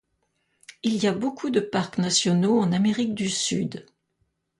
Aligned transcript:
Il 0.81 0.95
y 0.95 1.05
a 1.05 1.11
beaucoup 1.11 1.51
de 1.51 1.59
parcs 1.59 1.99
nationaux 1.99 2.59
en 2.59 2.71
Amérique 2.71 3.13
du 3.13 3.29
Sud. 3.29 3.85